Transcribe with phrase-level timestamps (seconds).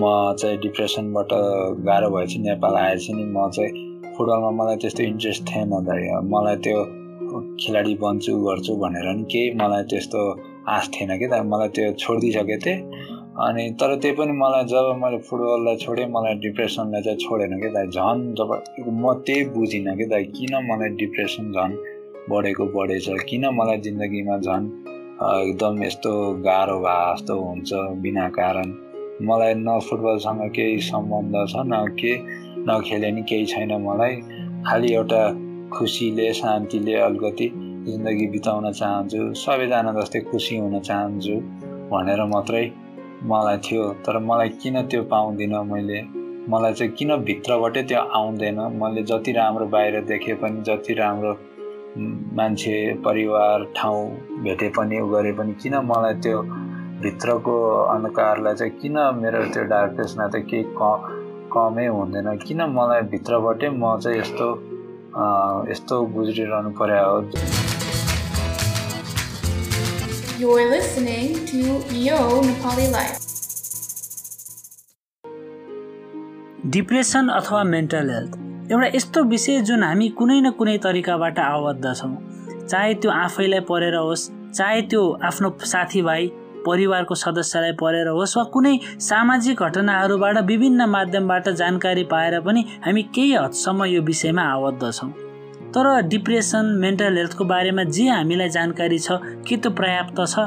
[0.00, 0.04] म
[0.38, 1.28] चाहिँ डिप्रेसनबाट
[1.84, 5.96] गाह्रो भएपछि नेपाल आएपछि नि। म चाहिँ फुटबलमा मलाई त्यस्तो इन्ट्रेस्ट थिएन त
[6.32, 6.78] मलाई त्यो
[7.60, 10.20] खेलाडी बन्छु गर्छु भनेर नि केही मलाई त्यस्तो
[10.76, 12.78] आश थिएन कि त। मलाई त्यो छोडिदिइसकेको थिएँ।
[13.46, 17.88] अनि तर त्यही पनि मलाई जब मैले फुटबललाई छोडेँ मलाई डिप्रेसनलाई चाहिँ छोडेन कि त
[17.96, 18.50] झन् जब
[19.00, 21.76] म त्यही बुझिनँ कि त किन मलाई डिप्रेसन झन्
[22.30, 23.08] बढेको बढेछ?
[23.28, 24.72] किन मलाई जिन्दगीमा झन्
[25.48, 26.12] एकदम यस्तो
[26.44, 27.70] गाह्रो भए जस्तो हुन्छ
[28.04, 28.85] बिना कारण?
[29.22, 32.12] मलाई न फुटबलसँग केही सम्बन्ध छ न के
[32.68, 34.14] नखेले नि केही छैन मलाई।
[34.66, 35.22] खालि एउटा
[35.72, 37.48] खुसीले शान्तिले अलिकति
[37.86, 41.34] जिन्दगी बिताउन चाहन्छु सबैजना जस्तै खुसी हुन चाहन्छु
[41.90, 42.64] भनेर मात्रै
[43.30, 46.02] मलाई थियो। तर मलाई किन त्यो पाउँदिनँ मैले?
[46.50, 48.58] मलाई चाहिँ किन भित्रबाटै त्यो आउँदैन?
[48.82, 51.32] मैले जति राम्रो बाहिर देखे पनि जति राम्रो
[52.36, 54.04] मान्छे परिवार ठाउँ
[54.44, 56.42] भेटे पनि उ गरे पनि किन मलाई त्यो
[57.02, 57.54] भित्रको
[57.92, 60.90] अन्धकारलाई चाहिँ किन मेरो त्यो डार्कनेसमा चाहिँ केही क
[61.52, 62.28] कमै हुँदैन?
[62.40, 64.46] किन मलाई भित्रबाटै म चाहिँ यस्तो
[65.70, 67.18] यस्तो गुज्रिरहनु पर्यो हो?
[70.40, 71.60] You're listening to
[72.06, 73.20] Yo Nepali Life.
[76.70, 82.16] Depression अथवा मेन्टल हेल्थ एउटा यस्तो विषय जुन हामी कुनै न कुनै तरिकाबाट आबद्ध छौँ।
[82.66, 86.28] चाहे त्यो आफैलाई परेर होस् चाहे त्यो आफ्नो साथीभाइ
[86.66, 93.34] परिवारको सदस्यलाई परेर होस् वा कुनै सामाजिक घटनाहरूबाट विभिन्न माध्यमबाट जानकारी पाएर पनि हामी केही
[93.34, 95.10] हदसम्म यो विषयमा आबद्ध छौँ।
[95.74, 100.38] तर डिप्रेसन मेन्टल हेल्थको बारेमा जे हामीलाई जानकारी छ के त्यो पर्याप्त छ?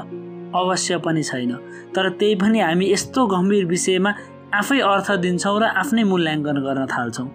[0.55, 1.51] अवश्य पनि छैन।
[1.95, 4.13] तर त्यही पनि हामी यस्तो गम्भीर विषयमा
[4.55, 7.27] आफै अर्थ दिन्छौँ र आफ्नै मूल्याङ्कन गर्न थाल्छौँ।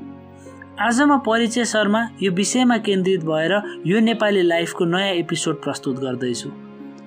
[0.81, 3.53] आज म परिचय शर्मा यो विषयमा केन्द्रित भएर
[3.87, 6.51] यो नेपाली लाइफको नयाँ एपिसोड प्रस्तुत गर्दैछु।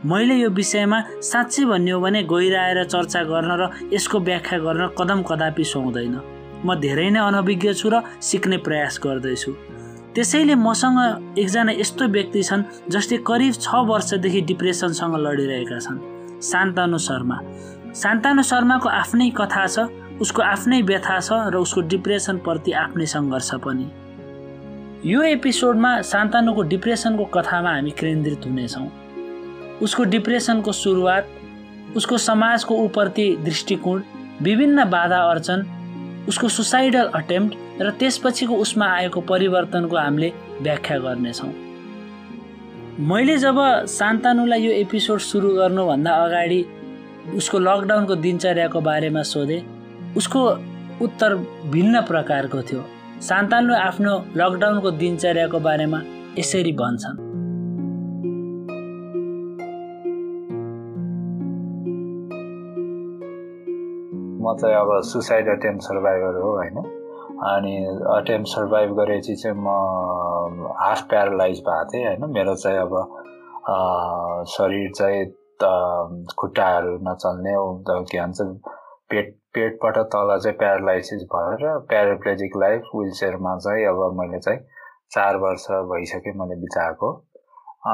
[0.06, 5.22] मैले यो विषयमा साँच्चै भन्ने हो भने गहिराएर चर्चा गर्न र यसको व्याख्या गर्न कदम
[5.26, 6.16] कदापि सुहाउँदैन।
[6.62, 9.52] म धेरै नै अनभिज्ञ छु र सिक्ने प्रयास गर्दैछु।
[10.14, 10.99] त्यसैले मसँग
[11.42, 12.64] एकजना यस्तो व्यक्ति छन्
[12.94, 15.98] जसले करिब छ वर्षदेखि डिप्रेसनसँग लडिरहेका छन्।
[16.45, 17.38] शान्तानु शर्मा।
[17.98, 19.89] शान्तानु शर्माको आफ्नै कथा छ
[20.22, 23.86] उसको आफ्नै व्यथा छ र उसको डिप्रेसनप्रति आफ्नै सङ्घर्ष पनि।
[25.10, 29.07] यो एपिसोडमा सान्तानुको डिप्रेसनको कथामा हामी केन्द्रित हुनेछौँ।
[29.82, 31.27] उसको डिप्रेसनको सुरुवात
[31.95, 34.02] उसको समाजको उप्रति दृष्टिकोण
[34.42, 35.65] विभिन्न बाधा अर्चन
[36.30, 41.54] उसको सुसाइडल अटेम्प्ट र त्यसपछिको उसमा आएको परिवर्तनको हामीले व्याख्या गर्नेछौँ।
[42.99, 46.61] मैले जब सान्तानुलाई यो एपिसोड सुरु गर्नुभन्दा अगाडि
[47.36, 49.61] उसको लकडाउनको दिनचर्याको बारेमा सोधेँ
[50.17, 50.42] उसको
[51.05, 51.36] उत्तर
[51.71, 52.83] भिन्न प्रकारको थियो।
[53.21, 56.02] सान्तानु आफ्नो लकडाउनको दिनचर्याको बारेमा
[56.39, 57.27] यसरी भन्छन्
[64.48, 66.78] म चाहिँ अब सुसाइड अटेम्प सर्भाइभर हो होइन?
[67.52, 67.76] अनि
[68.18, 72.32] अटेम्प सर्भाइभ गरेपछि चाहिँ म हाफ प्यारालाइज भएको थिएँ होइन?
[72.34, 72.94] मेरो चाहिँ अब
[74.50, 75.26] शरीर चाहिँ
[76.40, 77.54] खुट्टाहरू नचल्ने
[77.90, 78.42] के भन्छ
[79.12, 84.60] पेट पेटबाट तल चाहिँ प्यारालाइसिस भएर प्याराप्लेजिक लाइफ विल चेयरमा चाहिँ अब मैले चाहिँ
[85.12, 87.10] चार वर्ष भइसक्यो मैले बिताएको।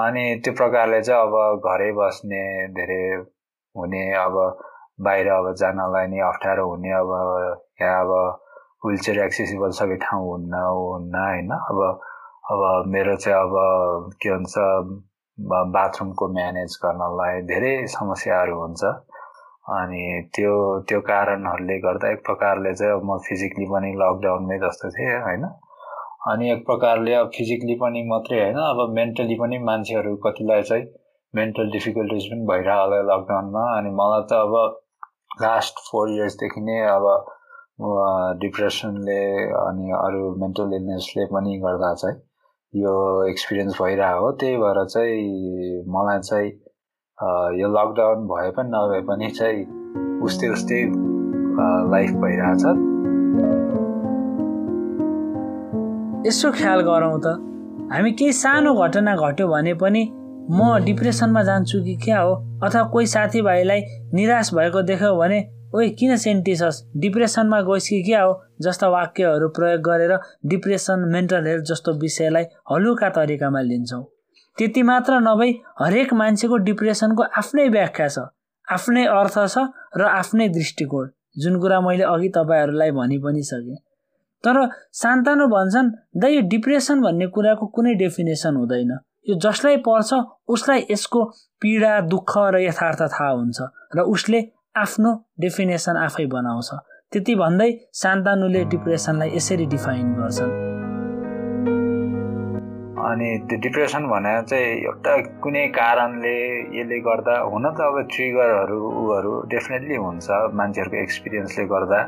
[0.02, 2.44] अनि त्यो प्रकारले चाहिँ अब घरै बस्ने
[2.78, 3.02] धेरै
[3.76, 4.36] हुने अब
[5.00, 7.12] बाहिर अब जानलाई नि अप्ठ्यारो हुने अब
[7.82, 8.12] यहाँ अब
[8.86, 11.52] विल चेयर एक्सेसिबल सबै ठाउँ हुन्न हुन्न होइन?
[11.52, 11.80] अब
[12.52, 14.54] अब मेरो चाहिँ अब के भन्छ
[15.76, 18.84] बाथरुमको म्यानेज गर्नलाई धेरै समस्याहरू हुन्छ।
[19.78, 20.54] अनि त्यो
[20.90, 25.46] त्यो कारणहरूले गर्दा एक प्रकारले चाहिँ अब म फिजिकली पनि लकडाउनमै जस्तो थिएँ होइन?
[26.32, 30.86] अनि एक प्रकारले अब फिजिकली पनि मात्रै होइन अब मेन्टली पनि मान्छेहरू कतिलाई चाहिँ
[31.34, 34.83] मेन्टल डिफिकल्टिज पनि भइरह होला लकडाउनमा अनि मलाई त अब
[35.42, 37.06] लास्ट फोर इयर्सदेखि नै अब
[38.42, 39.22] डिप्रेसनले
[39.62, 42.18] अनि अरू मेन्टल इलनेसले पनि गर्दा चाहिँ
[42.74, 42.94] यो
[43.30, 46.50] एक्सपिरियन्स भइरहेको हो। त्यही भएर चाहिँ मलाई चाहिँ
[47.62, 49.62] यो लकडाउन भए पनि नभए पनि चाहिँ
[50.26, 50.82] उस्तै उस्तै
[51.94, 52.64] लाइफ भइरहेछ।
[56.28, 57.28] यसो ख्याल गरौँ त।
[57.94, 60.04] हामी केही सानो घटना घट्यो भने पनि
[60.52, 62.34] म डिप्रेसनमा जान्छु कि क्या हो?
[62.64, 63.82] अथवा कोही साथीभाइलाई
[64.14, 65.40] निराश भएको देख्यो भने
[65.76, 68.34] ओइ किन सेन्टिसस डिप्रेसनमा गइस् कि क्या हो?
[68.62, 74.04] जस्ता वाक्यहरू प्रयोग गरेर डिप्रेसन मेन्टल हेल्थ जस्तो विषयलाई हलुका तरिकामा लिन्छौँ।
[74.58, 78.28] त्यति मात्र नभई हरेक मान्छेको डिप्रेसनको आफ्नै व्याख्या छ
[78.68, 79.66] आफ्नै अर्थ छ
[79.98, 83.80] र आफ्नै दृष्टिकोण जुन कुरा मैले अघि तपाईँहरूलाई भनि पनि सकेँ।
[84.44, 84.56] तर
[84.92, 88.94] सान्तानु भन्छन् द यो डिप्रेसन भन्ने कुराको कुनै डेफिनेसन हुँदैन।
[89.26, 90.14] यो जसलाई पर्छ
[90.50, 91.20] उसलाई यसको
[91.62, 93.60] पीडा दुःख र यथार्थ थाहा हुन्छ
[93.96, 94.40] र उसले
[94.76, 96.70] आफ्नो डेफिनेसन आफै बनाउँछ।
[97.12, 100.52] त्यति भन्दै सान्तानुले डिप्रेसनलाई यसरी डिफाइन गर्छन्।
[103.04, 106.38] अनि त्यो डिप्रेसन भनेर चाहिँ एउटा कुनै कारणले
[106.80, 110.28] यसले गर्दा हुन त अब ट्रिगरहरू उहरू डेफिनेटली हुन्छ।
[110.60, 112.00] मान्छेहरूको एक्सपिरियन्सले गर्दा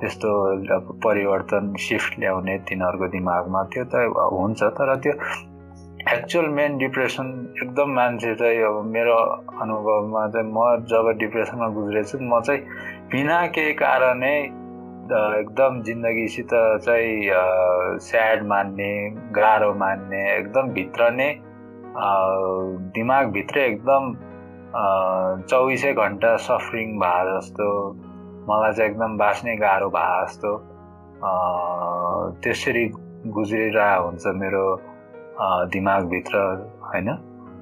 [0.00, 0.30] त्यस्तो
[1.06, 3.94] परिवर्तन सिफ्ट ल्याउने तिनीहरूको दिमागमा त्यो त
[4.38, 5.12] हुन्छ। तर त्यो
[6.12, 7.26] एक्चुअल मेन डिप्रेसन
[7.62, 9.14] एकदम मान्छे चाहिँ अब मेरो
[9.62, 12.60] अनुभवमा चाहिँ म जब डिप्रेसनमा गुज्रेछु म चाहिँ
[13.12, 14.32] बिना केही कारणै
[15.40, 16.54] एकदम जिन्दगीसित
[16.86, 18.90] चाहिँ स्याड मान्ने
[19.36, 21.28] गाह्रो मान्ने एकदम भित्र नै
[22.96, 24.12] दिमागभित्रै एकदम
[25.44, 27.70] चौबिसै घन्टा सफरिङ भए जस्तो
[28.48, 30.58] मलाई चाहिँ एकदम बाँच्ने गाह्रो भए जस्तो
[32.42, 32.92] त्यसरी
[33.34, 34.68] गुज्रिरहेको हुन्छ मेरो
[35.40, 36.38] दिमागभित्र
[36.82, 37.08] होइन?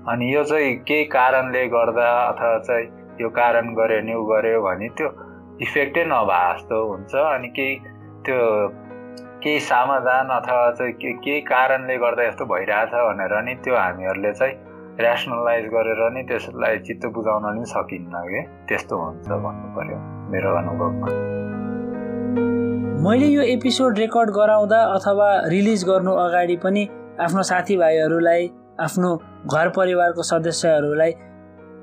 [0.09, 2.87] अनि यो चाहिँ केही कारणले गर्दा अथवा चाहिँ
[3.21, 5.09] यो कारण गऱ्यो नि ऊ गऱ्यो भने त्यो
[5.61, 7.77] इफेक्टै नभए जस्तो हुन्छ। अनि केही
[8.27, 8.69] त्यो
[9.43, 14.55] केही समाधान अथवा चाहिँ के केही कारणले गर्दा यस्तो भइरहेछ भनेर नि त्यो हामीहरूले चाहिँ
[15.01, 18.41] ऱ्यासनलाइज गरेर नि त्यसलाई चित्त बुझाउन नि सकिन्न कि?
[18.69, 19.99] त्यस्तो हुन्छ भन्नु पर्यो
[20.33, 21.09] मेरो अनुभवमा।
[23.05, 26.89] मैले यो एपिसोड रेकर्ड गराउँदा अथवा रिलिज गर्नु अगाडि पनि
[27.21, 28.49] आफ्नो साथीभाइहरूलाई
[28.81, 29.11] आफ्नो
[29.53, 31.13] घर परिवारको सदस्यहरूलाई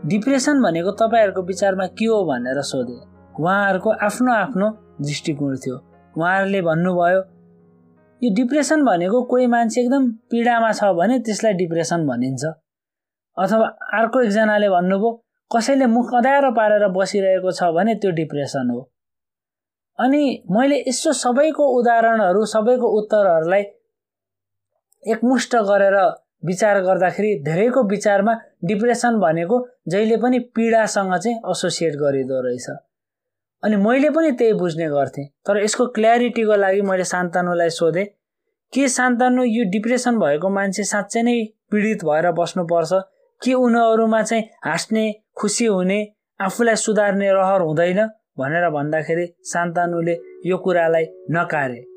[0.05, 3.01] डिप्रेसन भनेको तपाईँहरूको विचारमा के हो भनेर सोधेँ।
[3.39, 4.69] उहाँहरूको आफ्नो आफ्नो
[5.01, 5.75] दृष्टिकोण थियो।
[6.15, 7.21] उहाँहरूले भन्नुभयो
[8.21, 12.43] यो डिप्रेसन भनेको कोही मान्छे एकदम पीडामा छ भने त्यसलाई डिप्रेसन भनिन्छ।
[13.37, 13.67] अथवा
[13.99, 15.11] अर्को एकजनाले भन्नुभयो
[15.51, 18.81] कसैले मुख अँध्यारो पारेर बसिरहेको छ भने त्यो डिप्रेसन हो।
[19.99, 23.63] अनि मैले यसो सबैको उदाहरणहरू सबैको उत्तरहरूलाई
[25.11, 25.95] एकमुष्ट गरेर
[26.45, 28.33] विचार गर्दाखेरि धेरैको विचारमा
[28.65, 32.69] डिप्रेसन भनेको जहिले पनि पीडासँग चाहिँ एसोसिएट गरिँदो रहेछ।
[33.63, 38.05] अनि मैले पनि त्यही बुझ्ने गर्थेँ तर यसको क्ल्यारिटीको लागि मैले सान्तानुलाई सोधेँ
[38.73, 41.35] के सान्तानु यो डिप्रेसन भएको मान्छे साँच्चै नै
[41.71, 42.91] पीडित भएर बस्नुपर्छ?
[43.41, 45.05] के उनीहरूमा चाहिँ हाँस्ने
[45.37, 45.99] खुसी हुने
[46.39, 47.99] आफूलाई सुधार्ने रहर हुँदैन?
[48.39, 51.92] भनेर भन्दाखेरि सान्तानुले यो कुरालाई नकारे।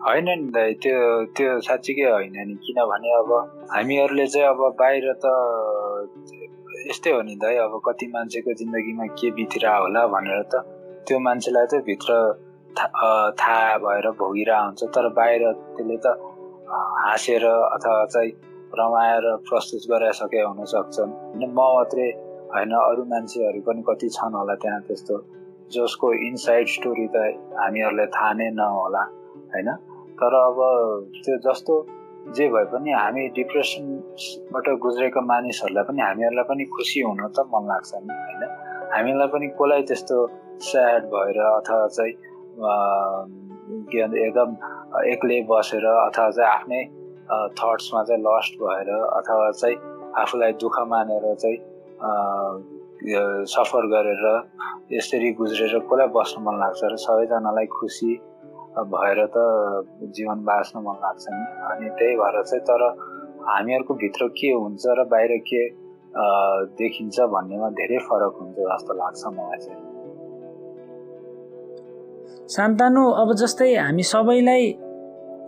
[0.00, 0.98] होइन नि दाइ त्यो
[1.36, 3.30] त्यो साँच्चीकै होइन नि किनभने अब
[3.72, 5.26] हामीहरूले चाहिँ अब बाहिर त
[6.88, 10.64] यस्तै हो नि दाइ अब कति मान्छेको जिन्दगीमा के बितिरह होला भनेर त
[11.04, 12.12] त्यो मान्छेलाई चाहिँ भित्र
[13.40, 15.42] थाहा भएर भोगिरहेको हुन्छ। तर बाहिर
[15.76, 16.06] त्यसले त
[17.04, 18.30] हाँसेर अथवा चाहिँ
[18.72, 22.08] रमाएर प्रस्तुत गराइसके हुन सक्छन्। होइन म मात्रै
[22.54, 25.16] होइन अरू मान्छेहरू पनि कति छन् होला त्यहाँ त्यस्तो।
[25.74, 27.16] जसको इनसाइड स्टोरी त
[27.60, 29.04] हामीहरूलाई थाहा नै नहोला
[29.52, 29.68] होइन?
[30.20, 30.58] तर अब
[31.24, 31.74] त्यो जस्तो
[32.36, 37.92] जे भए पनि हामी डिप्रेसनबाट गुज्रेको मानिसहरूलाई पनि हामीहरूलाई पनि खुसी हुन त मन लाग्छ
[38.04, 38.42] नि होइन?
[38.94, 40.16] हामीलाई पनि कसलाई त्यस्तो
[40.68, 42.14] स्याड भएर अथवा चाहिँ
[43.90, 44.50] के भन्छ एकदम
[45.08, 46.82] एक्लै बसेर अथवा चाहिँ आफ्नै
[47.58, 49.76] थट्समा चाहिँ लस्ट भएर अथवा चाहिँ
[50.22, 51.58] आफूलाई दुःख मानेर चाहिँ
[53.54, 54.24] सफर गरेर
[54.92, 58.12] यसरी गुज्रेर कसलाई बस्न मन लाग्छ र सबैजनालाई खुसी
[58.78, 59.36] भएर त
[60.16, 62.82] जीवन बाँच्न मन लाग्छ नि। अनि त्यही भएर चाहिँ तर
[63.48, 65.62] हामीहरूको भित्र के हुन्छ र बाहिर के
[66.78, 69.82] देखिन्छ भन्नेमा धेरै फरक हुन्छ जस्तो लाग्छ मलाई चाहिँ।
[72.50, 74.64] सान्तानु अब जस्तै हामी सबैलाई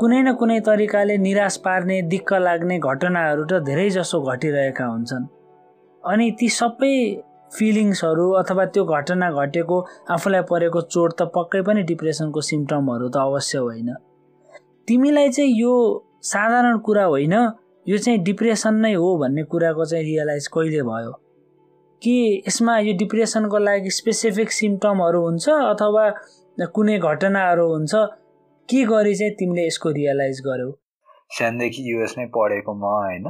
[0.00, 5.24] कुनै न कुनै तरिकाले निराश पार्ने दिक्क लाग्ने घटनाहरू त धेरै जसो घटिरहेका हुन्छन्।
[6.04, 6.96] अनि ती सबै
[7.58, 9.80] फिलिङ्सहरू अथवा त्यो घटना घटेको
[10.10, 13.90] आफूलाई परेको चोट त पक्कै पनि डिप्रेसनको सिम्टमहरू त अवश्य होइन।
[14.88, 15.72] तिमीलाई चाहिँ यो
[16.22, 17.34] साधारण कुरा होइन
[17.86, 21.12] यो चाहिँ डिप्रेसन नै हो भन्ने कुराको चाहिँ रियलाइज कहिले भयो?
[22.02, 26.04] कि यसमा यो डिप्रेसनको लागि स्पेसिफिक सिम्टमहरू हुन्छ अथवा
[26.74, 27.94] कुनै घटनाहरू हुन्छ?
[28.68, 30.70] के गरी चाहिँ तिमीले यसको रियलाइज गर्यौ?
[31.36, 33.26] सानदेखि युएसमै पढेको म होइन?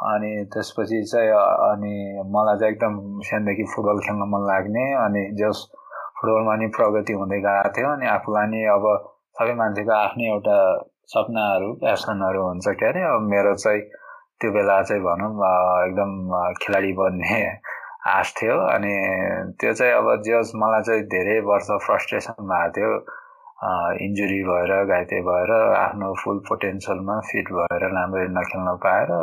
[0.00, 1.30] अनि त्यसपछि चाहिँ
[1.62, 1.94] अनि
[2.32, 5.58] मलाई चाहिँ एकदम सानोदेखि फुटबल खेल्न मन लाग्ने अनि जस
[6.20, 8.86] फुटबलमा नि प्रगति हुँदै गएको थियो अनि आफूलाई नि अब
[9.36, 10.56] सबै मान्छेको आफ्नै एउटा
[11.10, 13.82] सपनाहरू प्यासनहरू हुन्छ के अरे अब मेरो चाहिँ
[14.40, 15.30] त्यो बेला चाहिँ भनौँ
[15.84, 16.10] एकदम
[16.62, 17.42] खेलाडी बन्ने
[18.08, 18.94] आश थियो अनि
[19.60, 22.92] त्यो चाहिँ अब जस मलाई चाहिँ धेरै वर्ष फ्रस्ट्रेसन भएको थियो
[24.00, 29.16] इन्जुरी भएर घाइते भएर आफ्नो फुल पोटेन्सियलमा फिट भएर राम्ररी नखेल्न पाएर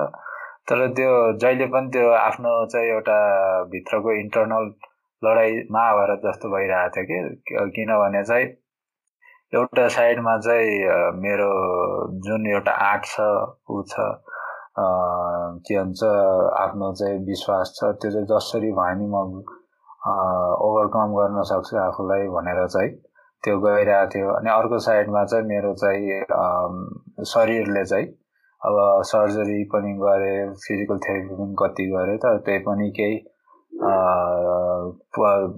[0.68, 3.18] तर त्यो जहिले पनि त्यो आफ्नो चाहिँ एउटा
[3.74, 4.66] भित्रको इन्टरनल
[5.22, 8.48] लडाइँ महाभारत जस्तो भइरहेको थियो कि। किनभने चाहिँ
[9.60, 10.74] एउटा साइडमा चाहिँ
[11.24, 11.50] मेरो
[12.28, 13.28] जुन एउटा आर्ट छ
[13.72, 14.08] ऊ छ
[15.68, 16.04] के भन्छ
[16.64, 19.24] आफ्नो चाहिँ विश्वास छ त्यो चाहिँ जसरी भयो नि म
[20.68, 22.92] ओभरकम गर्न सक्छु आफूलाई भनेर चाहिँ
[23.44, 28.08] त्यो गइरहेको थियो। अनि अर्को साइडमा चाहिँ मेरो चाहिँ शरीरले चाहिँ
[28.62, 33.18] अब सर्जरी पनि गरेँ फिजिकल थेरापी पनि कति गरेँ तर त्यही पनि केही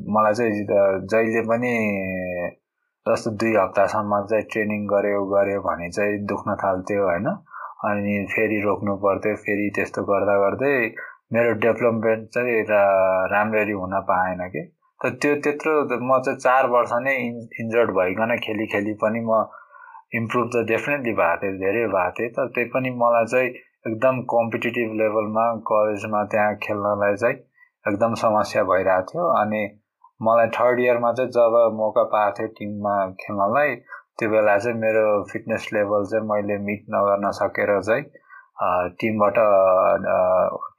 [0.09, 0.65] मलाई चाहिँ
[1.07, 1.73] जहिले पनि
[3.05, 7.27] जस्तो दुई हप्तासम्म चाहिँ ट्रेनिङ गऱ्यो गऱ्यो भने चाहिँ दुख्न थाल्थ्यो होइन?
[7.85, 10.73] अनि फेरि रोक्नु पर्थ्यो फेरि त्यस्तो गर्दा गर्दै
[11.33, 12.63] मेरो डेभलपमेन्ट चाहिँ
[13.31, 14.63] राम्ररी हुन पाएन कि।
[15.01, 17.15] त त्यो त्यत्रो म चाहिँ चार वर्ष नै
[17.61, 19.43] इन्जर्ड भइकन खेली खेली पनि म
[20.13, 23.49] इम्प्रुभ त डेफिनेटली भएको थियो धेरै भएको थिएँ तर त्यही पनि मलाई चाहिँ
[23.87, 27.35] एकदम कम्पिटेटिभ लेभलमा कलेजमा त्यहाँ खेल्नलाई चाहिँ
[27.85, 29.61] एकदम समस्या भइरहेको थियो। अनि
[30.21, 33.75] मलाई थर्ड इयरमा चाहिँ जब मौका पाएको थियो टिममा खेल्नलाई
[34.19, 38.03] त्यो बेला चाहिँ मेरो फिटनेस लेभल चाहिँ मैले मिट नगर्न सकेर चाहिँ
[38.99, 39.37] टिमबाट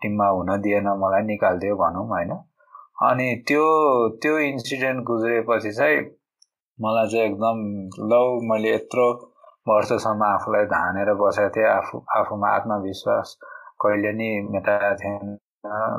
[0.02, 2.32] टिममा हुन दिएन मलाई निकालिदियो भनौँ होइन।
[3.08, 3.64] अनि त्यो
[4.22, 6.00] त्यो इन्सिडेन्ट गुज्रेपछि चाहिँ
[6.80, 7.58] मलाई चाहिँ एकदम
[8.10, 9.06] लौ मैले यत्रो
[9.68, 13.36] वर्षसम्म आफूलाई धानेर बसेको थिएँ आफू आफूमा आत्मविश्वास
[13.82, 15.36] कहिले नि मेटाएको थिएन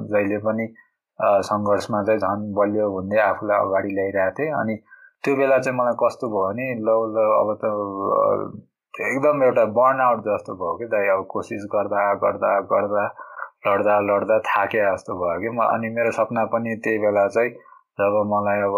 [0.09, 0.65] जहिले पनि
[1.49, 4.75] सङ्घर्षमा चाहिँ झन् बलियो हुँदै आफूलाई अगाडि ल्याइरहेको थिएँ अनि
[5.23, 7.73] त्यो बेला चाहिँ मलाई कस्तो भयो भने लौ लौ अब त
[8.93, 13.05] एकदम एउटा बर्न आउट जस्तो भयो कि दाइ अब कोसिस गर्दा गर्दा गर्दा
[13.67, 17.51] लड्दा लड्दा थाके जस्तो भयो कि म अनि मेरो सपना पनि त्यही बेला चाहिँ
[17.99, 18.75] जब मलाई अब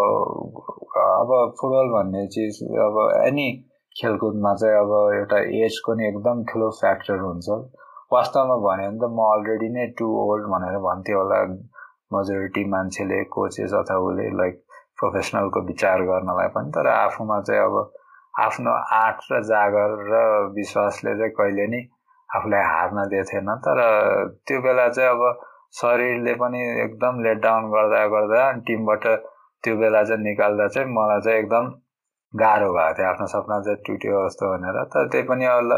[1.19, 3.47] अब फुटबल भन्ने चिज अब एनी
[3.95, 7.47] खेलकुदमा चाहिँ अब एउटा एजको नि एकदम ठुलो फ्याक्टर हुन्छ।
[8.13, 11.39] वास्तवमा भन्यो भने त म अलरेडी नै टु ओल्ड भनेर भन्थ्यो होला।
[12.13, 14.55] मेजोरिटी मान्छेले कोचेस अथवा उसले लाइक
[14.99, 17.75] प्रोफेसनलको विचार गर्नलाई पनि। तर आफूमा चाहिँ अब
[18.47, 20.21] आफ्नो आँट र जागर र
[20.55, 21.81] विश्वासले चाहिँ कहिले नि
[22.29, 23.79] आफूलाई हार्न दिएको तर
[24.47, 25.21] त्यो बेला चाहिँ अब
[25.81, 29.05] शरीरले पनि एकदम लेट डाउन गर्दा गर्दा टिमबाट
[29.63, 31.65] त्यो बेला चाहिँ निकाल्दा चाहिँ मलाई चाहिँ एकदम
[32.33, 35.71] गाह्रो भएको थियो। आफ्नो सपना चाहिँ टुट्यो जस्तो भनेर। तर त्यही पनि अब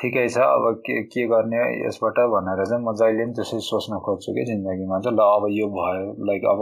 [0.00, 4.32] ठिकै छ। अब के के गर्ने यसबाट भनेर चाहिँ म जहिले पनि त्यसरी सोच्न खोज्छु
[4.36, 6.60] कि जिन्दगीमा चाहिँ। ल अब यो भयो। लाइक अब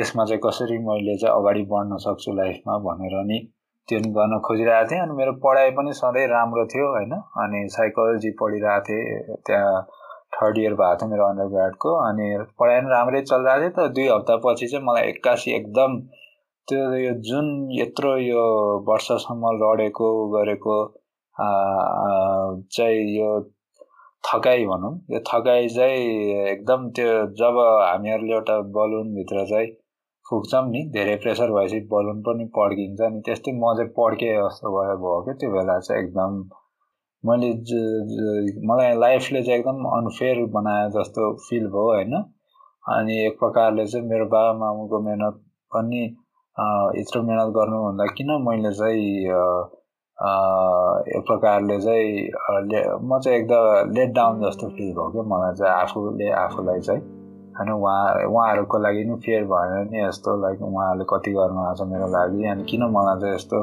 [0.00, 3.38] यसमा चाहिँ कसरी मैले चाहिँ अगाडि बढ्न सक्छु लाइफमा भनेर नि
[3.88, 7.12] त्यो नि गर्न खोजिरहेको थिएँ। अनि मेरो पढाइ पनि सधैँ राम्रो थियो होइन?
[7.42, 9.78] अनि साइकोलोजी पढिरहेको थिएँ। त्यहाँ
[10.32, 12.28] थर्ड इयर भएको थियो मेरो अन्डर ग्राडको अनि
[12.60, 16.00] पढाइ पनि राम्रै चलिरहेको थियो तर दुई हप्तापछि चाहिँ मलाई एक्कासी एकदम
[16.68, 18.42] त्यो यो जुन यत्रो यो
[18.88, 20.78] वर्षसम्म लडेको गरेको
[21.36, 23.30] चाहिँ यो
[24.24, 29.68] थकाइ भनौँ यो थकाइ चाहिँ एकदम त्यो जब हामीहरूले एउटा बलुनभित्र चाहिँ
[30.26, 34.96] फुक्छौँ नि धेरै प्रेसर भएपछि बलुन पनि पड्किन्छ नि त्यस्तै म चाहिँ पड्केँ जस्तो भयो
[34.98, 36.34] भयो क्या त्यो बेला चाहिँ एकदम
[37.24, 37.48] मैले
[38.68, 42.14] मलाई लाइफले चाहिँ एकदम अनफेयर बनाए जस्तो फिल भयो होइन?
[42.96, 45.40] अनि एक प्रकारले चाहिँ मेरो बाबा मामुको मेहनत
[45.74, 46.02] पनि
[47.00, 49.02] यत्रो मेहनत गर्नुभन्दा किन मैले चाहिँ
[51.16, 52.08] एक प्रकारले चाहिँ
[53.02, 57.02] म चाहिँ एकदम लेट डाउन जस्तो फिल भयो क्या मलाई चाहिँ आफूले आफूलाई चाहिँ।
[57.58, 62.08] होइन उहाँ उहाँहरूको लागि नि फेयर भएन नि यस्तो लाइक उहाँहरूले कति गर्नुभएको छ मेरो
[62.16, 63.58] लागि। अनि किन मलाई चाहिँ यस्तो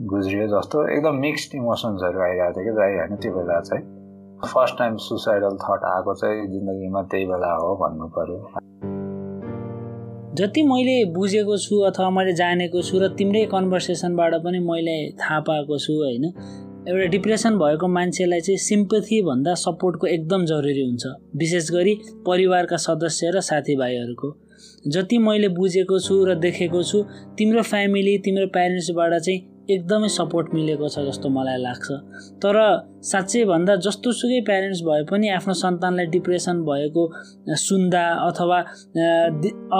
[0.00, 3.16] गुज्रियो जस्तो। एकदम मिक्स्ड इमोसन्सहरू आइरहेको थियो कि दाइ होइन?
[3.16, 3.82] त्यो बेला चाहिँ।
[4.44, 8.38] फर्स्ट टाइम सुसाइडल थट आएको चाहिँ जिन्दगीमा त्यही बेला हो भन्नु पर्यो।
[10.34, 15.78] जति मैले बुझेको छु अथवा मैले जानेको छु र तिम्रै कन्भर्सेसनबाट पनि मैले थाहा पाएको
[15.78, 16.24] छु होइन?
[16.88, 23.30] एउटा डिप्रेसन भएको मान्छेलाई चाहिँ सिम्पथी भन्दा सपोर्टको एकदम जरुरी हुन्छ। विशेष गरी परिवारका सदस्य
[23.30, 24.36] र साथीभाइहरूको।
[24.88, 27.02] जति मैले बुझेको छु र देखेको छु
[27.38, 31.86] तिम्रो फ्यामिली तिम्रो प्यारेन्ट्सबाट चाहिँ एकदमै सपोर्ट मिलेको छ जस्तो मलाई लाग्छ।
[32.42, 32.56] तर
[33.10, 37.02] साँच्चै भन्दा जस्तो सुकै प्यारेन्ट्स भए पनि आफ्नो सन्तानलाई डिप्रेसन भएको
[37.66, 38.58] सुन्दा अथवा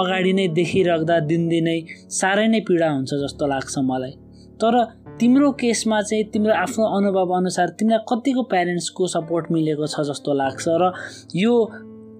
[0.01, 1.79] अगाडि नै देखिराख्दा दिनदिनै
[2.19, 4.13] साह्रै नै पीडा हुन्छ जस्तो लाग्छ मलाई।
[4.61, 4.75] तर
[5.19, 10.65] तिम्रो केसमा चाहिँ तिम्रो आफ्नो अनुभव अनुसार तिमीलाई कतिको प्यारेन्ट्सको सपोर्ट मिलेको छ जस्तो लाग्छ
[10.81, 10.91] र
[11.35, 11.53] यो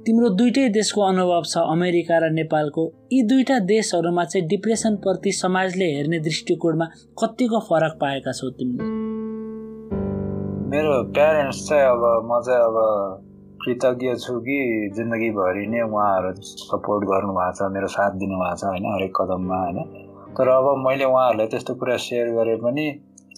[0.08, 2.84] तिम्रो दुइटै देशको अनुभव छ अमेरिका र नेपालको।
[3.14, 6.86] यी दुईटा देशहरूमा चाहिँ डिप्रेसनप्रति समाजले हेर्ने दृष्टिकोणमा
[7.22, 8.88] कतिको फरक पाएका छौ तिमीले?
[10.72, 12.78] मेरो प्यारेन्ट्स चाहिँ अब म चाहिँ अब
[13.66, 14.60] कृतज्ञ छु कि
[14.96, 19.78] जिन्दगीभरि नै उहाँहरू सपोर्ट गर्नुभएको छ मेरो साथ दिनुभएको छ होइन हरेक कदममा होइन।
[20.40, 22.88] तर अब मैले उहाँहरूलाई त्यस्तो कुरा सेयर गरे पनि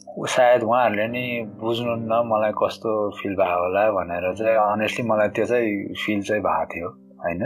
[0.08, 1.24] सायद उहाँहरूले नि
[1.60, 6.66] बुझ्नुहुन्न मलाई कस्तो फिल भयो होला भनेर चाहिँ अनेस्टली मलाई त्यो चाहिँ फिल चाहिँ भएको
[6.66, 6.88] थियो
[7.24, 7.44] होइन?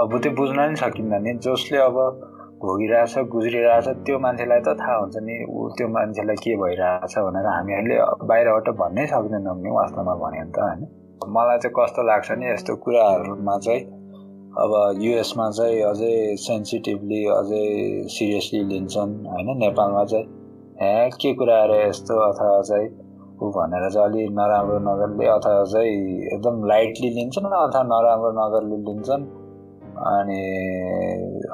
[0.00, 1.96] अब त्यो बुझ्न नि सकिन्न नि। जसले अब
[2.62, 7.96] भोगिरहेछ गुज्रिरहेछ त्यो मान्छेलाई त थाहा हुन्छ नि। ऊ त्यो मान्छेलाई के भइरहेछ भनेर हामीहरूले
[8.26, 10.80] बाहिरबाट भन्नै सक्दैनौँ नि वास्तवमा भन्यो भने त होइन?
[11.28, 13.82] मलाई चाहिँ कस्तो लाग्छ नि यस्तो कुराहरूमा चाहिँ
[14.54, 17.64] अब युएसमा चाहिँ अझै सेन्सिटिभली अझै
[18.08, 19.48] सिरियसली लिन्छन् होइन?
[19.58, 20.43] नेपालमा चाहिँ
[20.74, 22.86] हे के कुराहरू यस्तो अथवा चाहिँ
[23.38, 25.96] ऊ भनेर चाहिँ अलि नराम्रो नगरले अथवा चाहिँ
[26.34, 29.26] एकदम लाइटली लिन्छन् अथवा नराम्रो नगरले लिन्छन्
[30.04, 30.38] अनि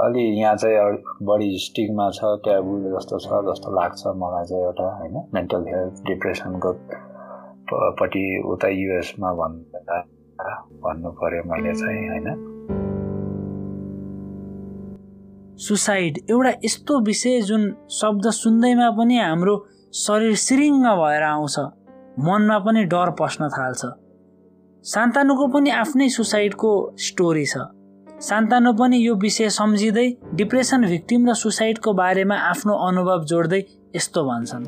[0.04, 5.22] अलि यहाँ चाहिँ बढी स्टिगमा छ ट्याबु जस्तो छ जस्तो लाग्छ मलाई चाहिँ एउटा होइन
[5.34, 6.72] मेन्टल हेल्थ डिप्रेसनको
[8.00, 10.00] पट्टि उता युएसमा भन्दा
[10.80, 12.49] भन्नु पर्यो मैले चाहिँ होइन
[15.60, 19.54] सुसाइड एउटा यस्तो विषय जुन शब्द सुन्दैमा पनि हाम्रो
[19.94, 21.58] शरीर सिरिङ्ग भएर आउँछ
[22.18, 23.82] मनमा पनि डर पस्न थाल्छ।
[24.84, 27.66] सान्तानुको पनि आफ्नै सुसाइडको स्टोरी छ।
[28.20, 33.60] सान्तानु पनि यो विषय सम्झिँदै डिप्रेसन भिक्टिम र सुसाइडको बारेमा आफ्नो अनुभव जोड्दै
[33.96, 34.64] यस्तो भन्छन्।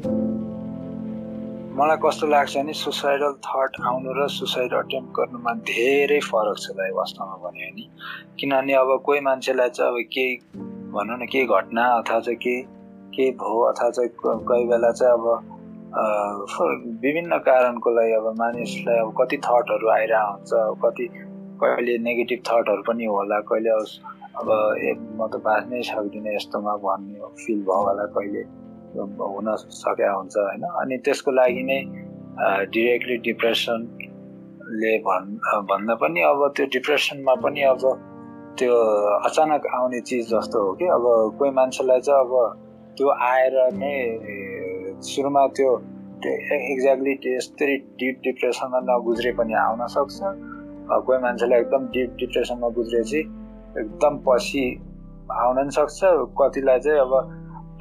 [1.78, 7.36] मलाई कस्तो लाग्छ भने सुसाइडल थट आउनु र सुसाइड अटेम्प गर्नुमा धेरै फरक छ वास्तवमा
[7.48, 7.88] भन्यो भने
[8.38, 10.32] किनभने अब कोही मान्छेलाई चाहिँ अब केही
[10.92, 12.62] भनौँ न केही घटना अथवा चाहिँ केही
[13.16, 15.24] केही भयो अथवा चाहिँ कोही बेला चाहिँ अब
[17.02, 21.06] विभिन्न कारणको लागि अब मानिसलाई अब कति थटहरू आइरहेको हुन्छ कति
[21.62, 23.70] कहिले नेगेटिभ थटहरू पनि होला कहिले
[24.40, 24.48] अब
[25.18, 28.42] म त बाँच्नै सक्दिनँ यस्तोमा भन्ने फिल भयो होला कहिले
[28.96, 30.64] हुन सकेका हुन्छ होइन?
[30.80, 31.78] अनि त्यसको लागि नै
[32.72, 35.36] डिरेक्टली डिप्रेसनले भन्
[35.70, 37.82] भन्दा पनि अब त्यो डिप्रेसनमा पनि अब
[38.58, 38.74] त्यो
[39.26, 40.86] अचानक आउने चिज जस्तो हो कि?
[40.96, 41.04] अब
[41.38, 42.32] कोही मान्छेलाई चाहिँ अब
[42.96, 43.94] त्यो आएर नै
[45.00, 45.70] सुरुमा त्यो
[46.26, 50.18] एक्ज्याक्टली यस्तरी डिप डिप्रेसनमा नगुज्रे पनि आउन सक्छ।
[51.06, 53.20] कोही मान्छेलाई एकदम डिप डिप्रेसनमा गुज्रेपछि
[53.80, 54.64] एकदम पछि
[55.42, 56.00] आउन पनि सक्छ।
[56.40, 57.12] कतिलाई चाहिँ अब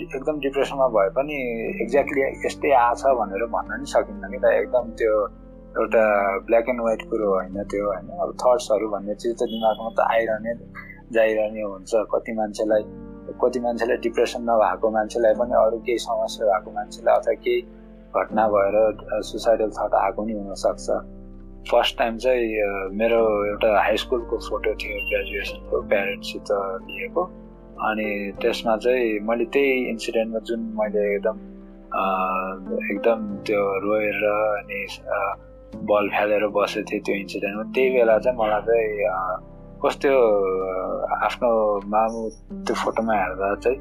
[0.01, 1.36] एकदम डिप्रेसनमा भए पनि
[1.84, 4.46] एक्ज्याक्टली यस्तै आछ भनेर भन्न पनि सकिन्न कि त?
[4.62, 5.13] एकदम त्यो
[5.80, 6.04] एउटा
[6.48, 10.54] ब्ल्याक एन्ड व्हाइट कुरो होइन त्यो होइन। अब थट्सहरू भन्ने चिज त दिमागमा त आइरहने
[11.16, 12.84] जाइरहने हुन्छ। कति मान्छेलाई
[13.42, 17.62] कति मान्छेलाई डिप्रेसन नभएको मान्छेलाई पनि अरू केही समस्या भएको मान्छेलाई अथवा केही
[18.20, 18.75] घटना भएर
[19.24, 20.88] सुसाइडल थट आएको नि हुनसक्छ।
[21.72, 26.51] फर्स्ट टाइम चाहिँ मेरो एउटा हाई स्कुलको फोटो थियो ग्रेजुएसनको प्यारेन्ट्ससित
[26.90, 27.24] लिएको।
[27.90, 28.10] अनि
[28.42, 31.38] त्यसमा चाहिँ मैले त्यही इन्सिडेन्टमा जुन मैले एकदम
[32.92, 34.81] एकदम त्यो रोएर अनि
[35.75, 38.90] बल फालेर बसेको थिएँ त्यो इन्सिडेन्टमा त्यही बेला चाहिँ मलाई चाहिँ
[39.84, 40.10] कस्तो
[41.25, 41.51] आफ्नो
[41.94, 42.22] मामु
[42.66, 43.79] त्यो फोटोमा हेर्दा चाहिँ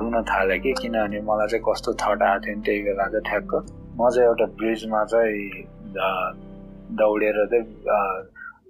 [0.00, 0.72] रुन थाल्यो कि?
[0.80, 3.52] किनभने मलाई चाहिँ कस्तो थट आएको थियो नि त्यही बेला चाहिँ ठ्याक्क।
[3.98, 5.40] म चाहिँ एउटा ब्रिजमा चाहिँ
[7.00, 7.66] दौडेर चाहिँ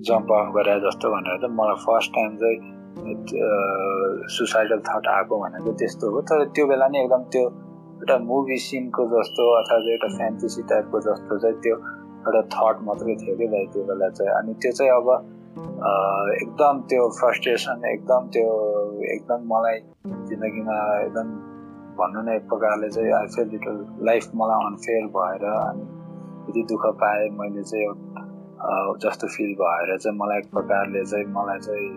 [0.07, 2.59] जम्प अफ गरे जस्तो भनेर चाहिँ मलाई फर्स्ट टाइम चाहिँ
[4.37, 7.45] सुसाइडल थट आएको भनेको त्यस्तो हो। तर त्यो बेला नि एकदम त्यो
[8.03, 11.77] एउटा मुभी सिनको जस्तो अथवा एउटा फ्यान्टेसी टाइपको जस्तो चाहिँ त्यो
[12.23, 15.09] एउटा थट मात्रै थियो कि भाइ त्यो बेला चाहिँ। अनि त्यो चाहिँ अब
[16.43, 18.51] एकदम त्यो फ्रस्ट्रेसन एकदम त्यो
[19.15, 19.79] एकदम मलाई
[20.29, 21.33] जिन्दगीमा एकदम
[21.99, 23.77] भन्नु न एक प्रकारले चाहिँ आई फिल लिटल
[24.09, 25.85] लाइफ मलाई अनफेयर भएर अनि
[26.49, 27.89] यति दुःख पाएँ मैले चाहिँ
[29.03, 31.91] जस्तो फिल भएर चाहिँ मलाई एक प्रकारले चाहिँ मलाई चाहिँ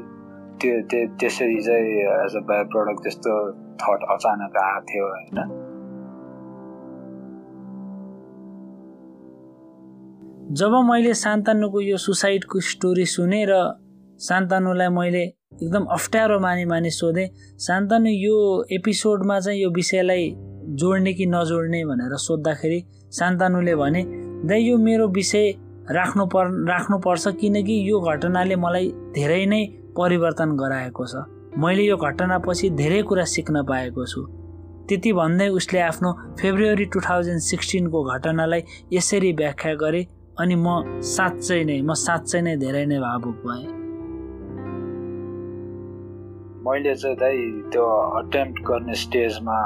[0.62, 3.38] त्यो त्यसरी चाहिँ एज अ बाई प्रडक्ट त्यस्तो
[3.84, 5.40] थट अचानक आएको थियो होइन।
[10.46, 13.54] जब मैले सान्तानुको यो सुसाइडको स्टोरी सुने र
[14.22, 15.24] सान्तानुलाई मैले
[15.58, 17.28] एकदम अप्ठ्यारो माने माने सोधेँ
[17.58, 18.36] सान्तानु यो
[18.72, 20.30] एपिसोडमा चाहिँ यो विषयलाई
[20.78, 21.84] जोड्ने कि नजोड्ने?
[21.86, 22.80] भनेर सोद्धाखेरि
[23.10, 24.04] सान्तानुले भने
[24.46, 25.50] दाइ यो मेरो विषय
[25.90, 29.66] राख्नु पर् राख्नुपर्छ किनकि यो घटनाले मलाई धेरै नै
[29.98, 31.26] परिवर्तन गराएको छ।
[31.58, 34.22] मैले यो घटनापछि धेरै कुरा सिक्न पाएको छु।
[34.86, 38.62] त्यति भन्दै उसले आफ्नो फेब्रुअरी टु थाउजन्ड सिक्सटिनको घटनालाई
[38.94, 40.02] यसरी व्याख्या गरे
[40.36, 40.68] अनि म
[41.16, 43.68] साँच्चै नै म साँच्चै नै धेरै नै भावुक भएँ।
[46.66, 47.38] मैले चाहिँ दाइ
[47.72, 47.84] त्यो
[48.20, 49.58] अटेम्प्ट गर्ने स्टेजमा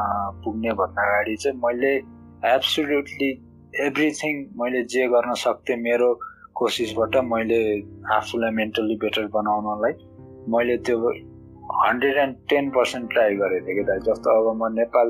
[0.43, 1.93] पुग्ने भन्दा अगाडि चाहिँ मैले
[2.53, 3.29] एब्सोल्युटली
[3.85, 6.09] एभ्रिथिङ मैले जे गर्न सक्थेँ मेरो
[6.59, 7.59] कोसिसबाट मैले
[8.17, 9.93] आफूलाई मेन्टल्ली बेटर बनाउनलाई
[10.53, 10.97] मैले त्यो
[11.81, 15.07] hundred and ten percent try गरेको थिएँ कि दाइ। जस्तो अब म नेपाल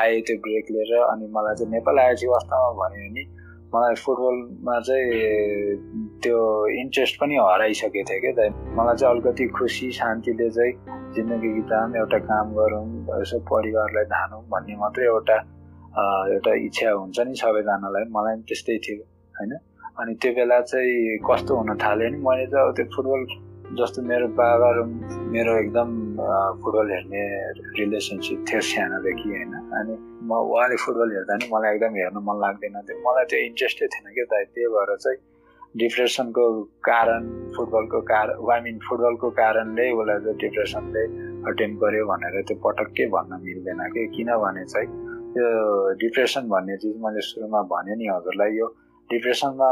[0.00, 3.39] आएँ त्यो ब्रेक लिएर अनि मलाई चाहिँ नेपाल आएपछि अवस्थामा भन्यो भने
[3.74, 6.38] मलाई फुटबलमा चाहिँ त्यो
[6.82, 10.72] इन्ट्रेस्ट पनि हराइसकेको थियो क्या त। मलाई चाहिँ अलिकति खुसी शान्तिले चाहिँ
[11.14, 12.84] जिन्दगी बिताउँ एउटा काम गरौँ
[13.20, 15.36] यसो परिवारलाई धानौँ भन्ने मात्रै एउटा
[16.34, 19.02] एउटा इच्छा हुन्छ नि सबैजनालाई। मलाई पनि त्यस्तै थियो
[19.38, 19.52] होइन?
[20.00, 23.22] अनि त्यो बेला चाहिँ कस्तो हुन थाल्यो नि मैले अब त्यो फुटबल
[23.78, 24.78] जस्तो मेरो बाबा र
[25.34, 25.88] मेरो एकदम
[26.62, 27.22] फुटबल हेर्ने
[27.78, 29.94] रिलेसनसिप थियो सानोदेखि होइन। अनि
[30.26, 34.06] म उहाँले फुटबल हेर्दा नि मलाई एकदम हेर्नु मन लाग्दैन थियो। मलाई त्यो इन्ट्रेस्टै थिएन
[34.16, 35.18] क्या दाइ त्यही भएर चाहिँ
[35.80, 36.44] डिप्रेसनको
[36.90, 37.22] कारण
[37.56, 41.04] फुटबलको कारण आई मिन फुटबलको कारणले उसलाई चाहिँ डिप्रेसनले
[41.50, 44.88] अटेम्प गर्यो भनेर त्यो पटक्कै भन्न मिल्दैन कि किनभने चाहिँ
[45.34, 45.48] त्यो
[46.02, 48.66] डिप्रेसन भन्ने चिज मैले सुरुमा भने नि हजुरलाई यो
[49.10, 49.70] डिप्रेसनमा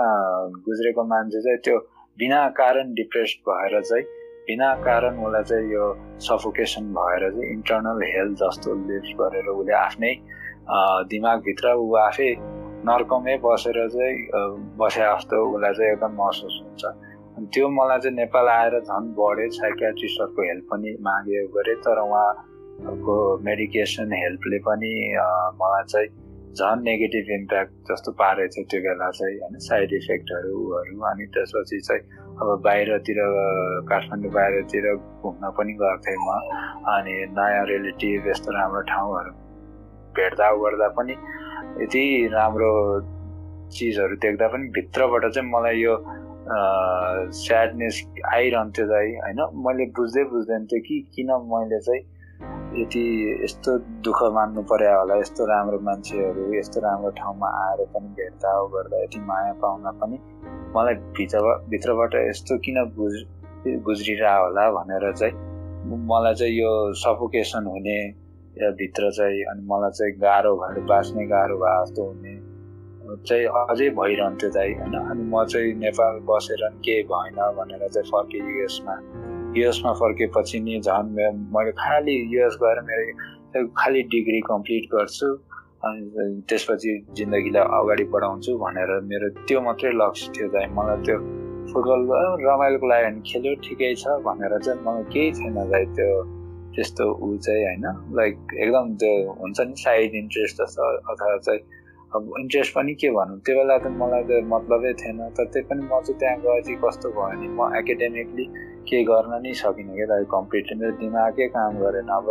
[0.67, 1.77] गुज्रेको मान्छे चाहिँ त्यो
[2.19, 4.05] बिना कारण डिप्रेस्ड भएर चाहिँ
[4.47, 5.85] बिना कारण उसलाई चाहिँ यो
[6.29, 10.13] सफोकेसन भएर चाहिँ इन्टर्नल हेल्थ जस्तो लिभ गरेर उसले आफ्नै
[11.13, 12.31] दिमागभित्र ऊ आफै
[12.89, 14.17] नर्कमै बसेर चाहिँ
[14.81, 16.85] बसे जस्तो उसलाई चाहिँ एकदम महसुस हुन्छ।
[17.39, 23.17] अनि त्यो मलाई चाहिँ नेपाल आएर झन् बढ्यो साइकियाट्रिस्टहरूको हेल्प पनि मागे गरेँ तर उहाँको
[23.49, 24.93] मेडिकेसन हेल्पले पनि
[25.63, 26.09] मलाई चाहिँ
[26.57, 29.59] झन् नेगेटिभ इम्प्याक्ट जस्तो पारेको थियो त्यो बेला चाहिँ होइन?
[29.69, 30.55] साइड इफेक्टहरू
[31.11, 32.03] अनि त्यसपछि चाहिँ
[32.41, 33.19] अब बाहिरतिर
[33.91, 36.31] काठमाडौँ बाहिरतिर घुम्न पनि गएको थिएँ म।
[36.95, 39.33] अनि नयाँ रिलेटिभ यस्तो राम्रो ठाउँहरू
[40.17, 41.15] भेट्दा गर्दा पनि
[41.83, 42.73] यति राम्रो
[43.77, 45.95] चिजहरू देख्दा पनि भित्रबाट चाहिँ मलाई यो
[47.39, 47.97] स्याडनेस
[48.35, 49.41] आइरहन्थ्यो चाहिँ होइन?
[49.67, 52.03] मैले बुझ्दै बुझ्दैन थिएँ कि किन मैले चाहिँ
[52.77, 53.03] यति
[53.45, 59.03] यस्तो दुःख मान्नु पर्यो होला यस्तो राम्रो मान्छेहरू यस्तो राम्रो ठाउँमा आएर पनि भेट्दा गर्दा
[59.03, 60.19] यति माया पाउन पनि
[60.77, 63.17] मलाई भित्र भित्रबाट यस्तो किन गुज
[63.85, 65.35] गुज्रिरह होला भनेर चाहिँ
[66.05, 67.99] मलाई चाहिँ यो सफोकेसन हुने
[68.57, 72.37] या भित्र चाहिँ अनि मलाई चाहिँ गाह्रो भएर बाँच्ने गाह्रो भए जस्तो हुने
[73.25, 78.41] चाहिँ अझै भइरहन्थ्यो चाहिँ होइन अनि म चाहिँ नेपाल बसेर केही भएन भनेर चाहिँ फर्केँ
[78.41, 79.01] युएसमा
[79.57, 81.09] युएसमा फर्केपछि नि झन्
[81.55, 85.29] मैले खालि युएस गएर मेरो खालि डिग्री कम्प्लिट गर्छु
[85.89, 91.19] अनि त्यसपछि जिन्दगीलाई अगाडि बढाउँछु भनेर मेरो त्यो मात्रै लक्ष्य थियो चाहिँ। मलाई त्यो
[91.73, 92.01] फुटबल
[92.45, 96.13] रमाइलोको लागि खेल्यो ठिकै छ भनेर चाहिँ मलाई केही छैन चाहिँ त्यो
[96.75, 97.87] त्यस्तो ऊ चाहिँ होइन।
[98.19, 98.35] लाइक
[98.65, 100.83] एकदम त्यो हुन्छ नि साइड इन्ट्रेस्ट जस्तो
[101.13, 101.61] अथवा चाहिँ
[102.17, 105.83] अब इन्ट्रेस्ट पनि के भनौँ त्यो बेला त मलाई त मतलबै थिएन। तर त्यही पनि
[105.85, 108.45] म चाहिँ त्यहाँ गएपछि कस्तो भयो भने म एकाडेमिकली
[108.89, 112.27] केही गर्न नै सकिनँ क्या त कम्प्लिटली मेरो दिमागै काम गरेन। अब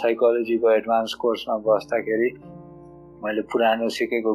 [0.00, 2.28] साइकोलोजीको एडभान्स कोर्समा बस्दाखेरि
[3.24, 4.32] मैले पुरानो सिकेको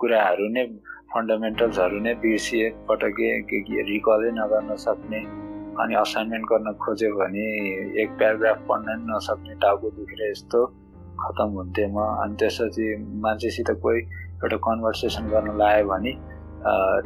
[0.00, 0.64] कुराहरू नै
[1.12, 3.30] फन्डामेन्टल्सहरू नै बिर्सिएँ पटकै
[3.90, 5.20] रिकलै नगर्न सक्ने
[5.80, 7.44] अनि असाइनमेन्ट गर्न खोज्यो भने
[8.02, 10.60] एक प्याराग्राफ पढ्न नसक्ने टाउको दुखेर यस्तो
[11.20, 12.86] खतम हुन्थेँ म। अनि त्यसपछि
[13.24, 14.00] मान्छेसित कोही
[14.44, 16.12] एउटा कन्भर्सेसन गर्न लायो भने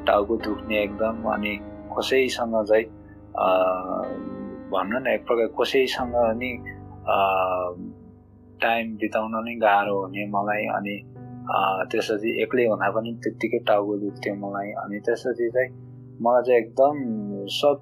[0.06, 1.52] टाउको दुख्ने एकदम अनि
[1.94, 2.86] कसैसँग चाहिँ
[4.70, 6.50] भन्नु न एक प्रकार कसैसँग नि
[8.62, 10.94] टाइम बिताउन नै गाह्रो हुने मलाई अनि
[11.90, 15.70] त्यसपछि एक्लै हुँदा पनि त्यत्तिकै टाउको दुख्थ्यो मलाई अनि त्यसपछि चाहिँ
[16.22, 16.94] मलाई चाहिँ एकदम
[17.58, 17.76] सब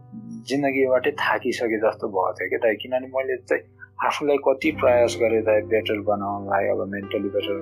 [0.48, 3.62] जिन्दगीबाटै थाकिसके जस्तो भएको थियो क्या त। किनभने मैले चाहिँ
[4.08, 7.56] आफूलाई कति प्रयास गरेँ त बेटर बनाउनलाई अब मेन्टली बेटर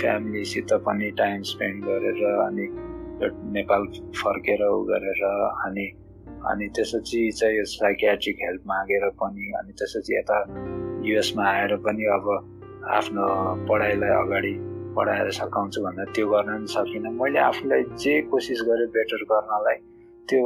[0.00, 2.66] फ्यामिलीसित पनि टाइम स्पेन्ड गरेर अनि
[3.52, 3.86] नेपाल
[4.16, 5.22] फर्केर उ गरेर
[5.66, 5.86] अनि
[6.50, 10.38] अनि त्यसपछि चाहिँ साइकेट्रिक हेल्प मागेर पनि अनि त्यसपछि यता
[11.06, 12.26] युएसमा आएर पनि अब
[12.90, 13.26] आफ्नो
[13.68, 14.54] पढाइलाई अगाडि
[14.96, 19.76] पढाएर सघाउँछु भन्दा त्यो गर्न पनि सकिनँ। मैले आफूलाई जे कोसिस गरेँ बेटर गर्नलाई
[20.28, 20.42] त्यो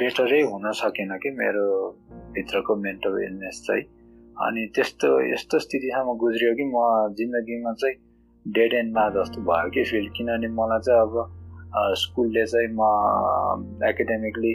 [0.00, 1.66] बेटरै हुन सकेन कि मेरो
[2.34, 3.84] भित्रको मेन्टल इलनेस चाहिँ।
[4.46, 6.76] अनि त्यस्तो यस्तो स्थितिसम्म गुज्रियो कि म
[7.18, 7.96] जिन्दगीमा चाहिँ
[8.46, 11.14] डेड एन्डमा जस्तो भयो कि फिल किनभने मलाई चाहिँ अब
[12.02, 12.82] स्कुलले चाहिँ म
[13.88, 14.52] एकाडेमिकली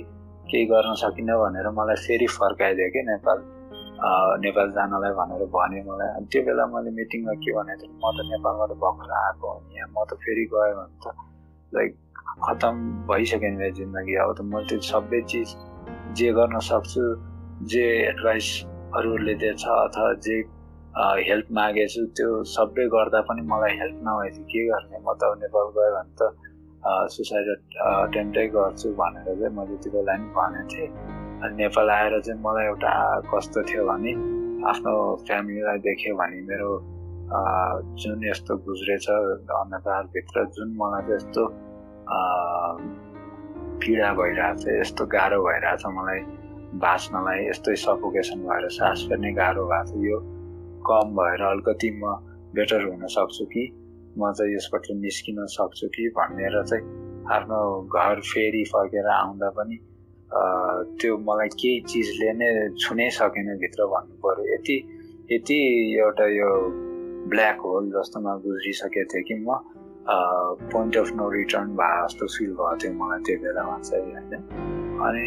[0.50, 3.40] केही गर्न सकिनँ भनेर मलाई फेरि फर्काइदियो कि नेपाल
[4.44, 8.72] नेपाल जानलाई भनेर भन्यो मलाई। अनि त्यो बेला मैले मिटिङमा के थिएँ म त नेपालबाट
[8.84, 11.16] भर्खर आएको हो यहाँ। म त फेरि गएँ भने त
[11.76, 11.92] लाइक
[12.46, 12.76] खतम
[13.10, 15.50] भइसक्यो नि मेरो जिन्दगी। अब त मैले त्यो सबै चिज
[16.18, 17.04] जे गर्न सक्छु
[17.72, 18.50] जे एडभाइस
[18.98, 20.36] अरूहरूले दिएछ अथवा जे
[21.28, 24.98] हेल्प मागेछु त्यो सबै गर्दा पनि मलाई हेल्प नभएपछि के गर्ने?
[25.04, 26.22] म त नेपाल गएँ भने त
[27.14, 30.90] सुसाइड अटेम्प्टै गर्छु भनेर चाहिँ मैले त्यो बेला नि भनेको थिएँ।
[31.44, 32.92] अनि नेपाल आएर चाहिँ मलाई एउटा
[33.32, 34.12] कस्तो थियो भने
[34.72, 34.94] आफ्नो
[35.28, 36.72] फ्यामिलीलाई देख्यो भने मेरो
[38.00, 39.06] जुन यस्तो गुज्रेछ
[39.60, 41.44] अन्धकारभित्र जुन मलाई चाहिँ यस्तो
[43.82, 44.10] पीडा
[44.62, 46.20] छ यस्तो गाह्रो भइरहेछ मलाई
[46.74, 50.20] बाँच्नलाई यस्तै सफोकेसन भएर सास फेर्ने गाह्रो भएको छ यो
[50.88, 52.14] कम भएर अलिकति म
[52.56, 53.64] बेटर हुन सक्छु कि?
[54.18, 56.84] म चाहिँ यसबाट निस्किन सक्छु कि भनेर चाहिँ
[57.32, 59.78] आफ्नो घर फेरि फर्केर आउँदा पनि
[61.00, 62.50] त्यो मलाई केही चिजले नै
[62.80, 64.78] छुनै सकेन भित्र भन्नु पऱ्यो यति
[65.32, 65.60] यति
[66.00, 66.50] एउटा यो
[67.32, 69.58] ब्ल्याक होल जस्तोमा गुज्रिसकेको थियो कि म
[70.72, 74.34] पोइन्ट अफ नो रिटर्न भए जस्तो फिल भएको थियो मलाई त्यो बेलामा चाहिँ होइन?
[75.08, 75.26] अनि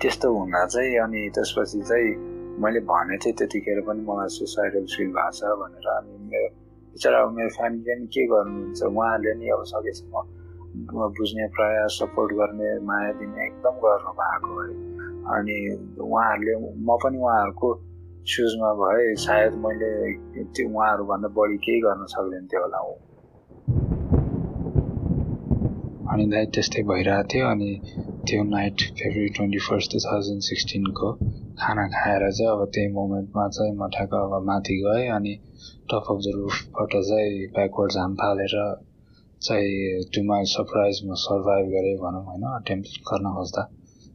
[0.00, 2.10] त्यस्तो हुँदा चाहिँ अनि त्यसपछि चाहिँ
[2.60, 6.48] मैले भनेको थिएँ त्यतिखेर पनि मलाई सुसाइडल फिल भएको छ भनेर। अनि मेरो
[6.92, 8.82] बिचरा मेरो फ्यामिलीले नि के गर्नुहुन्छ?
[8.92, 10.14] उहाँहरूले नि अब सकेसम्म
[11.16, 14.68] बुझ्ने प्रयास सपोर्ट गर्ने माया दिने एकदम गर्नु भएको है।
[15.36, 15.56] अनि
[16.00, 16.54] उहाँहरूले
[16.86, 17.68] म पनि उहाँहरूको
[18.32, 19.90] सुजमा भए सायद मैले
[20.52, 22.80] त्यो उहाँहरूभन्दा बढी केही गर्न सक्दैन थियो होला
[26.12, 27.70] अनि दाइ त्यस्तै भइरहेको थियो अनि
[28.28, 31.08] त्यो night February twenty first two thousand सिक्सटिनको
[31.60, 35.34] खाना खाएर चाहिँ अब त्यही मोमेन्टमा चाहिँ म ठ्याक्क अब माथि गएँ अनि
[35.90, 38.54] टप अफ द रुफबाट चाहिँ ब्याकवर्ड्स हाम फालेर
[39.42, 43.62] चाहिँ टु माई सरप्राइज म सर्भाइभ गरेँ भनौँ होइन अटेम्प गर्न खोज्दा।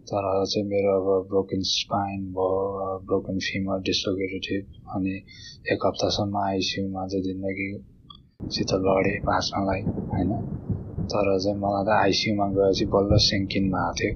[0.07, 5.15] तर चाहिँ मेरो अब ब्रोकन स्पाइन भयो ब्रोकन फिमर डिस्लोकेटेड अनि
[5.73, 9.81] एक हप्तासम्म आइसियुमा चाहिँ जिन्दगीसित लडेँ बाँच्नलाई
[10.13, 10.31] होइन।
[11.11, 14.11] तर चाहिँ मलाई त आइसियुमा गएपछि बल्ल सेङ्किन भएको थियो।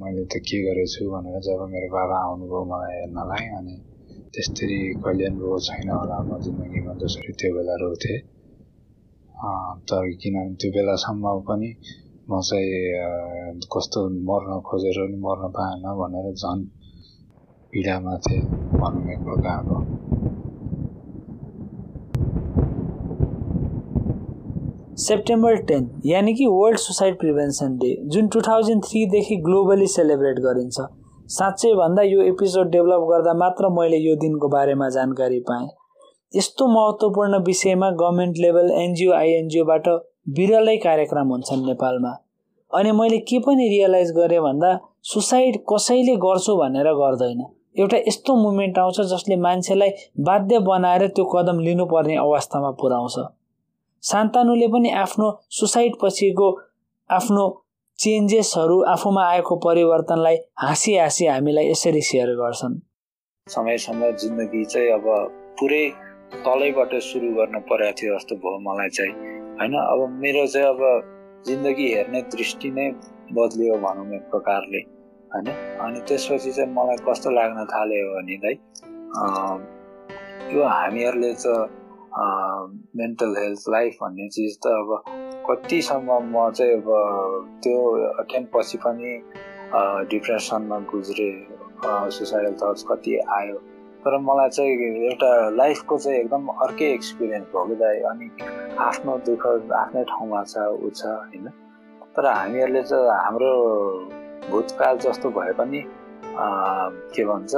[0.00, 3.76] मैले त के गरेछु भनेर जब मेरो बाबा आउनुभयो मलाई हेर्नलाई अनि
[4.34, 8.18] त्यस्तरी कहिले रो छैन होला म जिन्दगीमा जसरी त्यो बेला रोथेँ
[9.88, 11.70] तर किनभने त्यो बेलासम्म पनि
[12.28, 16.64] म चाहिँ कस्तो मर्न खोजेर पनि मर्न पाएन भनेर झन्
[17.72, 18.44] पीडामा थिएँ
[18.80, 19.78] भनौँ एक प्रकारको।
[24.98, 30.86] सेप्टेम्बर टेन यानि कि वर्ल्ड सुसाइड प्रिभेन्सन डे जुन टु थाउजन्ड थ्रीदेखि ग्लोबली सेलिब्रेट गरिन्छ।
[31.30, 35.68] साँच्चै भन्दा यो एपिसोड डेभलप गर्दा मात्र मैले यो दिनको बारेमा जानकारी पाएँ।
[36.32, 39.88] यस्तो महत्त्वपूर्ण विषयमा गभर्मेन्ट लेभल एनजिओ आइएनजिओबाट
[40.36, 42.12] बिरलै कार्यक्रम हुन्छन् नेपालमा।
[42.70, 44.76] अनि मैले के पनि रियलाइज गरेँ भन्दा
[45.14, 47.46] सुसाइड कसैले गर्छु भनेर गर्दैन।
[47.80, 49.90] एउटा यस्तो मुमेन्ट आउँछ जसले मान्छेलाई
[50.26, 53.18] बाध्य बनाएर त्यो कदम लिनुपर्ने अवस्थामा पुर्याउँछ
[54.02, 56.48] सान्तानुले पनि आफ्नो सुसाइड पछिको
[57.10, 57.44] आफ्नो
[57.98, 62.74] चेन्जेसहरू आफूमा आएको परिवर्तनलाई हाँसी हाँसी हामीलाई यसरी सेयर गर्छन्।
[63.46, 65.06] समयसम्म जिन्दगी चाहिँ अब
[65.58, 65.84] पुरै
[66.44, 69.12] तलैबाट सुरु गर्न परेको थियो जस्तो भयो मलाई चाहिँ।
[69.58, 70.80] होइन अब मेरो चाहिँ अब
[71.46, 72.86] जिन्दगी हेर्ने दृष्टि नै
[73.32, 74.80] बद्लियो भनौँ एक प्रकारले।
[75.30, 75.48] होइन
[75.84, 78.54] अनि त्यसपछि चाहिँ मलाई कस्तो लाग्न थाल्यो भनेलाई
[80.54, 81.66] यो हामीहरूले चाहिँ
[82.96, 85.02] मेन्टल हेल्थ लाइफ भन्ने चिज त अब
[85.50, 86.88] कतिसम्म म चाहिँ अब
[87.62, 87.78] त्यो
[88.22, 89.10] अटेम्प पछि पनि
[90.10, 91.36] डिप्रेसनमा गुज्रेँ
[92.10, 93.56] सुसाइडल थट्स कति आयो।
[94.04, 94.72] तर मलाई चाहिँ
[95.10, 98.30] एउटा लाइफको चाहिँ एकदम अर्कै एक्सपिरियन्स भयो अनि
[98.88, 99.46] आफ्नो दुःख
[99.82, 101.48] आफ्नै ठाउँमा छ ऊ छ होइन?
[102.16, 103.52] तर हामीहरूले चाहिँ हाम्रो
[104.50, 105.84] भूतकाल जस्तो भए पनि
[107.14, 107.52] के भन्छ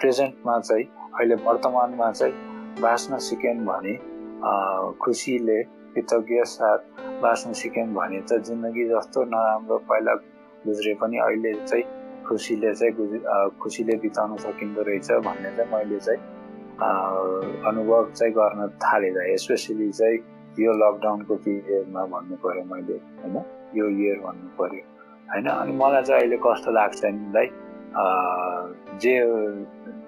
[0.00, 0.84] प्रेजेन्टमा चाहिँ
[1.18, 2.49] अहिले वर्तमानमा चाहिँ
[2.80, 3.94] बाँच्न सिक्यौँ भने
[5.02, 5.62] खुसीले
[5.94, 6.78] कृतज्ञ साथ
[7.22, 10.14] बाँच्न सिक्यौँ भने त जिन्दगी जस्तो नराम्रो पहिला
[10.66, 11.84] गुज्रे पनि अहिले चाहिँ
[12.28, 13.12] खुसीले चाहिँ गुज
[13.60, 16.20] खुसीले बिताउन सकिँदो रहेछ भन्ने चाहिँ मैले चाहिँ
[17.68, 20.18] अनुभव चाहिँ गर्न थालेँ स्पेसली चाहिँ
[20.58, 23.36] यो लकडाउनको पिरियडमा भन्नु पऱ्यो मैले होइन?
[23.76, 24.82] यो इयर भन्नु पऱ्यो
[25.30, 25.46] होइन?
[25.46, 27.48] अनि मलाई चाहिँ अहिले कस्तो लाग्छ निलाई
[29.02, 29.14] जे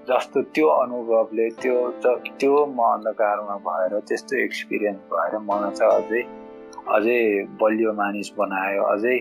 [0.08, 1.74] जस्तो त्यो अनुभवले त्यो
[2.40, 6.22] त्यो म अन्धकारमा भएर त्यस्तो एक्सपिरियन्स भएर मलाई चाहिँ अझै
[6.96, 7.20] अझै
[7.60, 9.16] बलियो मानिस बनायो अझै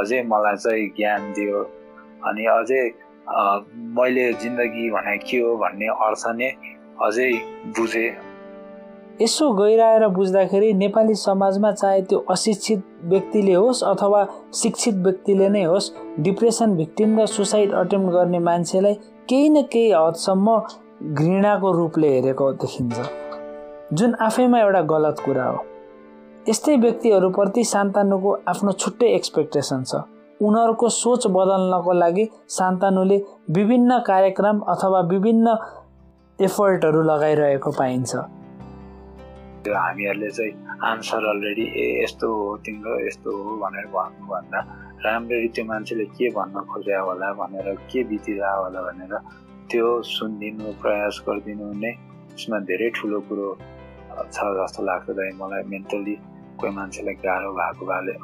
[0.00, 1.62] अझै मलाई चाहिँ ज्ञान दियो।
[2.28, 2.82] अनि अझै
[3.98, 6.50] मैले जिन्दगी भने के हो भन्ने अर्थ नै
[7.06, 7.30] अझै
[7.78, 8.10] बुझेँ।
[9.22, 14.24] यसो गइरहेर बुझ्दाखेरि नेपाली समाजमा चाहे त्यो अशिक्षित व्यक्तिले होस् अथवा
[14.62, 15.92] शिक्षित व्यक्तिले नै होस्
[16.26, 18.94] डिप्रेसन भिक्टिम र सुसाइड अटेम्प गर्ने मान्छेलाई
[19.28, 20.58] केही न केही हदसम्म
[21.12, 23.00] घृणाको रूपले हेरेको देखिन्छ।
[23.92, 25.64] जुन आफैमा एउटा गलत कुरा हो।
[26.48, 30.00] यस्तै व्यक्तिहरूप्रति सान्तानुको आफ्नो छुट्टै एक्सपेक्टेसन छ।
[30.40, 33.18] उनीहरूको सोच बदल्नको लागि सान्तानुले
[33.50, 35.56] विभिन्न कार्यक्रम अथवा विभिन्न
[36.38, 38.16] एफर्टहरू लगाइरहेको पाइन्छ।
[39.74, 40.52] हामीहरूले चाहिँ
[40.90, 44.60] आन्सर अलरेडी ए यस्तो हो तिम्रो यस्तो हो भनेर भन्नुभन्दा
[45.04, 49.14] राम्ररी त्यो मान्छेले के भन्न खोज्या होला भनेर के बितिरह होला भनेर
[49.70, 51.92] त्यो सुनिदिनु प्रयास गरिदिनु नै
[52.32, 53.48] यसमा धेरै ठुलो कुरो
[54.32, 55.06] छ जस्तो लाग्छ
[55.40, 56.14] मलाई मेन्टली
[56.58, 58.14] कोही मान्छेलाई गाह्रो भएको भएले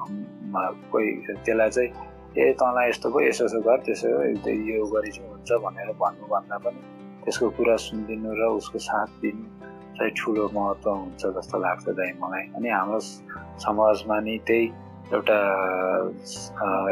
[0.90, 1.90] कोही त्यसलाई चाहिँ
[2.36, 4.08] ए तँलाई यस्तो भयो यसो यसो गर त्यसो
[4.70, 6.80] यो गरिन्छ हुन्छ भनेर भन्नुभन्दा पनि
[7.24, 9.44] त्यसको कुरा सुनिदिनु र उसको साथ दिनु
[9.98, 13.00] चाहिँ ठुलो महत्त्व हुन्छ जस्तो लाग्छ दाइ मलाई। अनि हाम्रो
[13.64, 14.64] समाजमा नि त्यही
[15.14, 15.38] एउटा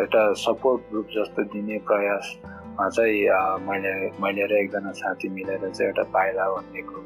[0.01, 3.19] एउटा सपोर्ट ग्रुप जस्तो दिने प्रयासमा चाहिँ
[3.67, 6.97] मैले मैले र एकजना साथी मिलेर चाहिँ एउटा पाइला भन्नेको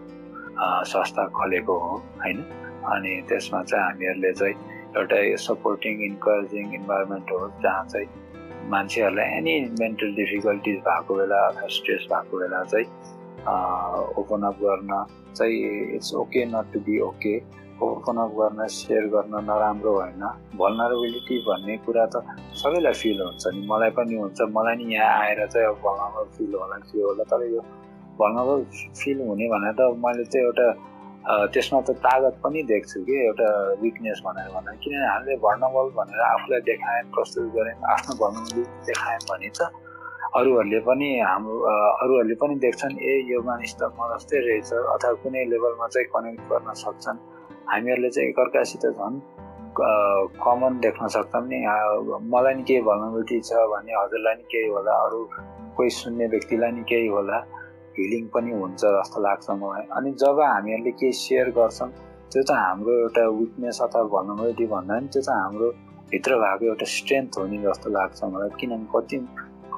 [0.93, 2.39] संस्था खोलेको हो होइन?
[2.93, 4.55] अनि त्यसमा चाहिँ हामीहरूले चाहिँ
[4.97, 8.09] एउटा सपोर्टिङ इन्करेजिङ इन्भाइरोमेन्ट हो जहाँ चाहिँ
[8.71, 12.87] मान्छेहरूलाई एनी मेन्टल डिफिकल्टिज भएको बेला अथवा स्ट्रेस भएको बेला चाहिँ
[14.21, 14.91] ओपन अप गर्न
[15.37, 15.59] चाहिँ
[15.97, 17.35] it's okay not to be okay
[17.83, 20.23] open up गर्न सेयर गर्न नराम्रो होइन।
[20.59, 22.25] भलनरेबिलिटी भन्ने कुरा त
[22.63, 26.55] सबैलाई फिल हुन्छ नि। मलाई पनि हुन्छ। मलाई नि यहाँ आएर चाहिँ अब भलनरेबल फिल
[26.57, 27.25] होला के होला?
[27.31, 27.61] तर यो
[28.19, 28.65] भलनरेबल
[28.97, 30.69] फिल हुने भनेर त मैले चाहिँ एउटा
[31.53, 33.49] त्यसमा त तागत पनि देख्छु कि। एउटा
[33.83, 39.51] विकनेस भनेर भन्दा। किनभने हामीले भर्नबल भनेर आफूलाई देखायौँ प्रस्तुत गऱ्यौँ। आफ्नो भर्नबल देखायौँ भने
[39.59, 39.61] त
[40.39, 41.57] अरूहरूले पनि हाम्रो
[42.03, 46.43] अरूहरूले पनि देख्छन् ए यो मानिस त म जस्तै रहेछ अथवा कुनै लेभलमा चाहिँ कनेक्ट
[46.53, 47.19] गर्न सक्छन्।
[47.73, 49.17] हामीहरूले चाहिँ एकअर्कासित झन्
[50.45, 51.59] कमन देख्न सक्छौँ नि
[52.33, 55.21] मलाई नि केही भर्नबिलिटी छ भने हजुरलाई नि केही होला अरू
[55.77, 57.39] कोही सुन्ने व्यक्तिलाई नि केही होला
[57.99, 61.91] हिलिङ पनि हुन्छ जस्तो लाग्छ मलाई। अनि जब हामीहरूले केही सेयर गर्छौँ
[62.33, 65.69] त्यो चाहिँ हाम्रो एउटा विकनेस अथवा भनबिलिटी भन्दा पनि त्यो चाहिँ हाम्रो
[66.11, 69.17] भित्र भएको एउटा स्ट्रेन्थ हो नि जस्तो लाग्छ मलाई किनभने कति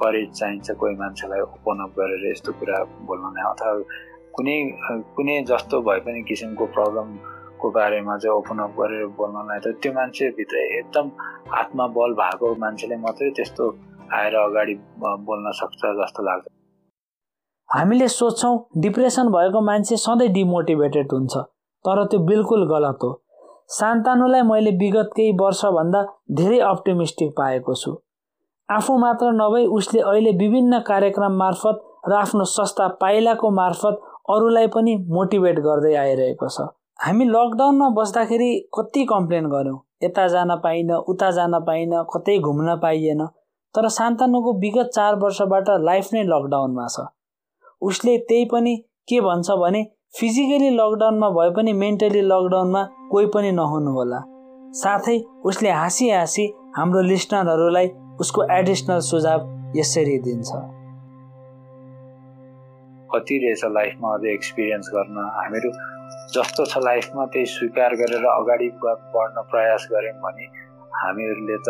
[0.00, 3.72] करेज चाहिन्छ कोही मान्छेलाई ओपन अप गरेर यस्तो कुरा बोल्नलाई अथवा
[4.36, 4.56] कुनै
[5.16, 10.56] कुनै जस्तो भए पनि किसिमको प्रब्लमको बारेमा चाहिँ ओपन अप गरेर बोल्नलाई त त्यो मान्छेभित्र
[10.78, 11.10] एकदम
[11.60, 13.70] आत्मा बल भएको मान्छेले मात्रै त्यस्तो
[14.18, 14.74] आएर अगाडि
[15.28, 16.46] बोल्न सक्छ जस्तो लाग्छ।
[17.68, 21.36] हामीले सोच्छौँ डिप्रेसन भएको मान्छे सधैँ डिमोटिभेटेड हुन्छ
[21.84, 23.10] तर त्यो बिल्कुल गलत हो।
[23.70, 26.00] सान्तानुलाई मैले विगत केही वर्षभन्दा
[26.38, 27.90] धेरै अप्टिमिस्टिक पाएको छु।
[28.68, 34.00] आफू मात्र नभई उसले अहिले विभिन्न कार्यक्रम मार्फत र आफ्नो संस्था पाइलाको मार्फत
[34.30, 36.66] अरूलाई पनि मोटिभेट गर्दै आइरहेको छ।
[37.04, 39.78] हामी लकडाउनमा बस्दाखेरि कति कम्प्लेन गऱ्यौँ?
[40.02, 43.26] यता जान पाइनँ उता जान पाइनँ कतै घुम्न पाइएन।
[43.74, 47.06] तर सान्तानुको विगत चार वर्षबाट लाइफ नै लकडाउनमा छ।
[47.82, 48.76] उसले त्यही पनि
[49.08, 49.82] के भन्छ भने
[50.18, 54.20] फिजिकली लकडाउनमा भए पनि मेन्टली लकडाउनमा कोही पनि नहुनु होला
[54.74, 57.88] साथै उसले हाँसी हाँसी हाम्रो लिस्नरहरूलाई
[58.20, 59.40] उसको एडिसनल सुझाव
[59.76, 60.50] यसरी दिन्छ।
[63.10, 65.16] कति रहेछ लाइफमा अझै एक्सपिरियन्स गर्न?
[65.36, 65.70] हामीहरू
[66.34, 70.46] जस्तो छ लाइफमा त्यही स्वीकार गरेर अगाडि बढ्न प्रयास गऱ्यौँ भने
[71.00, 71.68] हामीहरूले त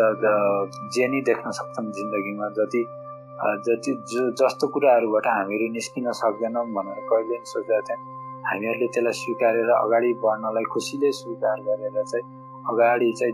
[0.95, 2.81] जे नै देख्न सक्छौँ जिन्दगीमा जति
[3.67, 8.01] जति जो जस्तो कुराहरूबाट हामीहरू निस्किन सक्दैनौँ भनेर कहिले पनि सोचेका थियौँ
[8.49, 12.25] हामीहरूले त्यसलाई स्वीकारेर अगाडि बढ्नलाई खुसीले स्वीकार गरेर चाहिँ
[12.73, 13.33] अगाडि चाहिँ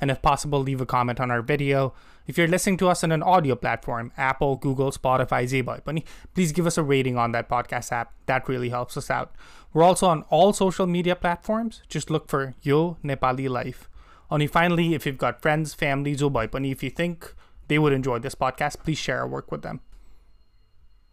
[0.00, 1.94] and if possible, leave a comment on our video.
[2.26, 6.66] If you're listening to us on an audio platform, Apple, Google, Spotify, Zeboi, please give
[6.66, 8.12] us a rating on that podcast app.
[8.26, 9.34] That really helps us out.
[9.72, 11.82] We're also on all social media platforms.
[11.88, 13.88] Just look for Yo Nepali Life.
[14.30, 17.34] Only finally, if you've got friends, family, Zoboi, if you think
[17.68, 19.80] they would enjoy this podcast, please share our work with them.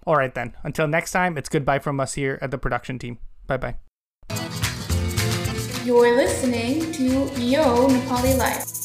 [0.06, 0.56] All right, then.
[0.63, 3.19] Until next time, it's goodbye from us here at the production team.
[3.48, 4.64] Bye bye.
[5.86, 8.85] You're listening to Yo Nepali Life.